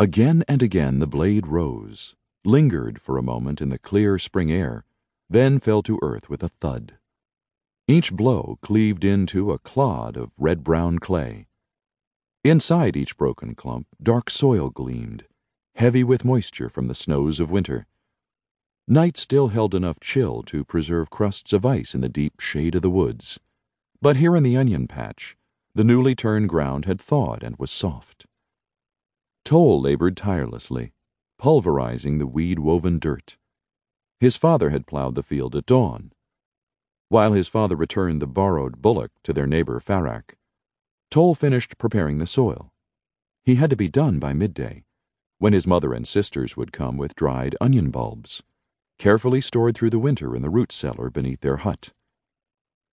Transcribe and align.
Again 0.00 0.44
and 0.46 0.62
again 0.62 1.00
the 1.00 1.08
blade 1.08 1.48
rose, 1.48 2.14
lingered 2.44 3.00
for 3.00 3.18
a 3.18 3.22
moment 3.22 3.60
in 3.60 3.68
the 3.68 3.80
clear 3.80 4.16
spring 4.16 4.48
air, 4.48 4.84
then 5.28 5.58
fell 5.58 5.82
to 5.82 5.98
earth 6.02 6.30
with 6.30 6.40
a 6.44 6.48
thud. 6.48 6.98
Each 7.88 8.12
blow 8.12 8.60
cleaved 8.62 9.04
into 9.04 9.50
a 9.50 9.58
clod 9.58 10.16
of 10.16 10.34
red 10.38 10.62
brown 10.62 11.00
clay. 11.00 11.48
Inside 12.44 12.96
each 12.96 13.16
broken 13.16 13.56
clump 13.56 13.88
dark 14.00 14.30
soil 14.30 14.70
gleamed, 14.70 15.26
heavy 15.74 16.04
with 16.04 16.24
moisture 16.24 16.68
from 16.68 16.86
the 16.86 16.94
snows 16.94 17.40
of 17.40 17.50
winter. 17.50 17.88
Night 18.86 19.16
still 19.16 19.48
held 19.48 19.74
enough 19.74 19.98
chill 19.98 20.44
to 20.44 20.64
preserve 20.64 21.10
crusts 21.10 21.52
of 21.52 21.66
ice 21.66 21.92
in 21.92 22.02
the 22.02 22.08
deep 22.08 22.38
shade 22.38 22.76
of 22.76 22.82
the 22.82 22.90
woods. 22.90 23.40
But 24.00 24.18
here 24.18 24.36
in 24.36 24.44
the 24.44 24.56
onion 24.56 24.86
patch, 24.86 25.36
the 25.74 25.82
newly 25.82 26.14
turned 26.14 26.48
ground 26.48 26.84
had 26.84 27.00
thawed 27.00 27.42
and 27.42 27.56
was 27.58 27.72
soft. 27.72 28.26
Tol 29.48 29.80
labored 29.80 30.14
tirelessly, 30.14 30.92
pulverizing 31.38 32.18
the 32.18 32.26
weed 32.26 32.58
woven 32.58 32.98
dirt. 32.98 33.38
His 34.20 34.36
father 34.36 34.68
had 34.68 34.86
plowed 34.86 35.14
the 35.14 35.22
field 35.22 35.56
at 35.56 35.64
dawn. 35.64 36.12
While 37.08 37.32
his 37.32 37.48
father 37.48 37.74
returned 37.74 38.20
the 38.20 38.26
borrowed 38.26 38.82
bullock 38.82 39.10
to 39.22 39.32
their 39.32 39.46
neighbor 39.46 39.80
Farak, 39.80 40.34
Tol 41.10 41.34
finished 41.34 41.78
preparing 41.78 42.18
the 42.18 42.26
soil. 42.26 42.74
He 43.42 43.54
had 43.54 43.70
to 43.70 43.76
be 43.76 43.88
done 43.88 44.18
by 44.18 44.34
midday, 44.34 44.84
when 45.38 45.54
his 45.54 45.66
mother 45.66 45.94
and 45.94 46.06
sisters 46.06 46.54
would 46.58 46.70
come 46.70 46.98
with 46.98 47.16
dried 47.16 47.56
onion 47.58 47.90
bulbs, 47.90 48.42
carefully 48.98 49.40
stored 49.40 49.74
through 49.74 49.88
the 49.88 49.98
winter 49.98 50.36
in 50.36 50.42
the 50.42 50.50
root 50.50 50.72
cellar 50.72 51.08
beneath 51.08 51.40
their 51.40 51.56
hut. 51.56 51.94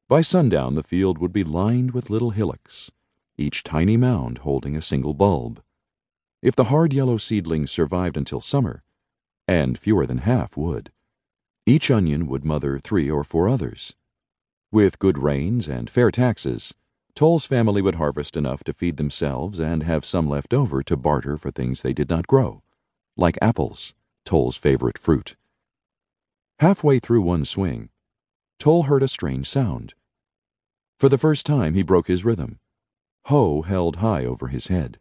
By 0.08 0.22
sundown, 0.22 0.76
the 0.76 0.84
field 0.84 1.18
would 1.18 1.34
be 1.34 1.44
lined 1.44 1.92
with 1.92 2.10
little 2.10 2.30
hillocks, 2.30 2.94
each 3.36 3.62
tiny 3.62 3.98
mound 3.98 4.38
holding 4.38 4.78
a 4.78 4.82
single 4.82 5.14
bulb. 5.14 5.62
If 6.46 6.56
the 6.56 6.66
hard 6.66 6.94
yellow 6.94 7.18
seedlings 7.18 7.72
survived 7.72 8.16
until 8.16 8.40
summer, 8.40 8.84
and 9.48 9.80
fewer 9.80 10.06
than 10.06 10.20
half 10.20 10.56
would, 10.56 10.92
each 11.66 11.90
onion 11.90 12.28
would 12.28 12.46
mother 12.46 12.78
three 12.78 13.10
or 13.10 13.24
four 13.24 13.50
others. 13.50 13.96
With 14.72 15.00
good 15.00 15.18
rains 15.18 15.68
and 15.68 15.90
fair 15.90 16.12
taxes, 16.12 16.76
Tol's 17.16 17.48
family 17.48 17.82
would 17.82 17.96
harvest 17.96 18.38
enough 18.38 18.64
to 18.66 18.74
feed 18.74 18.98
themselves 18.98 19.60
and 19.60 19.82
have 19.82 20.06
some 20.06 20.30
left 20.30 20.54
over 20.54 20.84
to 20.84 20.96
barter 20.96 21.36
for 21.40 21.50
things 21.50 21.82
they 21.82 21.94
did 21.94 22.12
not 22.12 22.28
grow, 22.28 22.62
like 23.18 23.40
apples, 23.42 23.96
Tol's 24.24 24.56
favorite 24.56 25.00
fruit. 25.00 25.36
Halfway 26.60 27.00
through 27.00 27.24
one 27.24 27.46
swing, 27.46 27.90
Tol 28.60 28.84
heard 28.84 29.02
a 29.02 29.08
strange 29.08 29.48
sound. 29.48 29.96
For 31.00 31.10
the 31.10 31.18
first 31.18 31.44
time, 31.44 31.74
he 31.74 31.82
broke 31.82 32.06
his 32.06 32.24
rhythm. 32.24 32.60
Hoe 33.30 33.64
held 33.64 33.96
high 33.96 34.26
over 34.26 34.50
his 34.50 34.68
head. 34.68 35.00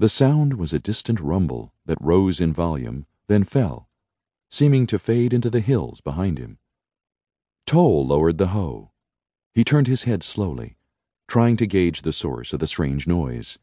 The 0.00 0.08
sound 0.08 0.54
was 0.54 0.72
a 0.72 0.78
distant 0.78 1.18
rumble 1.18 1.72
that 1.86 2.00
rose 2.00 2.40
in 2.40 2.52
volume, 2.52 3.06
then 3.26 3.42
fell, 3.42 3.88
seeming 4.48 4.86
to 4.86 4.98
fade 4.98 5.34
into 5.34 5.50
the 5.50 5.60
hills 5.60 6.00
behind 6.00 6.38
him. 6.38 6.58
Tol 7.66 8.06
lowered 8.06 8.38
the 8.38 8.48
hoe. 8.48 8.92
He 9.54 9.64
turned 9.64 9.88
his 9.88 10.04
head 10.04 10.22
slowly, 10.22 10.76
trying 11.26 11.56
to 11.56 11.66
gauge 11.66 12.02
the 12.02 12.12
source 12.12 12.52
of 12.52 12.60
the 12.60 12.68
strange 12.68 13.08
noise. 13.08 13.58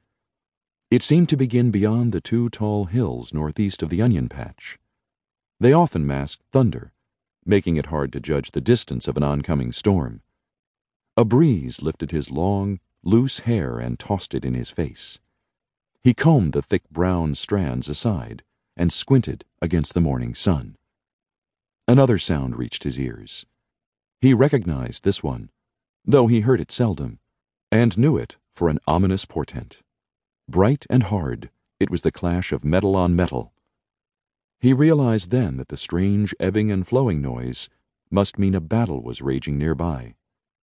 It 0.92 1.02
seemed 1.02 1.30
to 1.30 1.38
begin 1.38 1.72
beyond 1.72 2.12
the 2.12 2.20
two 2.20 2.50
tall 2.50 2.86
hills 2.86 3.34
northeast 3.34 3.82
of 3.82 3.90
the 3.90 4.02
onion 4.02 4.28
patch. 4.28 4.78
They 5.62 5.72
often 5.72 6.06
masked 6.06 6.44
thunder, 6.52 6.92
making 7.46 7.78
it 7.78 7.88
hard 7.88 8.12
to 8.12 8.20
judge 8.20 8.52
the 8.52 8.60
distance 8.60 9.08
of 9.08 9.16
an 9.16 9.24
oncoming 9.24 9.72
storm. 9.72 10.22
A 11.16 11.24
breeze 11.24 11.82
lifted 11.82 12.12
his 12.12 12.30
long, 12.30 12.82
loose 13.04 13.40
hair 13.40 13.80
and 13.80 13.98
tossed 13.98 14.36
it 14.36 14.44
in 14.44 14.54
his 14.54 14.70
face. 14.70 15.20
He 16.06 16.14
combed 16.14 16.54
the 16.54 16.62
thick 16.62 16.90
brown 16.90 17.36
strands 17.36 17.90
aside 17.90 18.44
and 18.78 18.94
squinted 18.94 19.44
against 19.62 19.94
the 19.94 20.00
morning 20.00 20.34
sun. 20.34 20.78
Another 21.86 22.18
sound 22.18 22.56
reached 22.56 22.86
his 22.86 22.98
ears. 22.98 23.46
He 24.22 24.34
recognized 24.34 25.04
this 25.04 25.22
one, 25.22 25.50
though 26.06 26.28
he 26.28 26.40
heard 26.40 26.62
it 26.62 26.72
seldom, 26.72 27.20
and 27.70 27.98
knew 27.98 28.16
it 28.16 28.38
for 28.54 28.70
an 28.70 28.80
ominous 28.88 29.26
portent. 29.26 29.82
Bright 30.48 30.86
and 30.90 31.04
hard, 31.04 31.50
it 31.82 31.90
was 31.90 32.04
the 32.04 32.12
clash 32.12 32.54
of 32.54 32.64
metal 32.64 32.96
on 32.96 33.18
metal 33.18 33.52
he 34.66 34.74
realized 34.74 35.30
then 35.30 35.58
that 35.58 35.68
the 35.68 35.78
strange 35.78 36.34
ebbing 36.40 36.72
and 36.72 36.88
flowing 36.88 37.22
noise 37.22 37.70
must 38.10 38.40
mean 38.40 38.56
a 38.56 38.60
battle 38.60 39.04
was 39.04 39.22
raging 39.22 39.60
nearby. 39.60 40.16